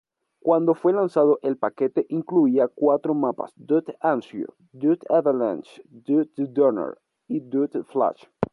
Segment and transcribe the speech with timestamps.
[0.41, 8.25] Cuando fue lanzado, el paquete incluía cuatro mapas: dod_anzio, dod_avalanche, dod_donner y dod_flash.